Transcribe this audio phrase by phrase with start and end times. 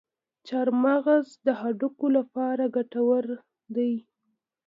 [0.47, 3.25] چارمغز د هډوکو لپاره ګټور
[3.75, 3.93] دی.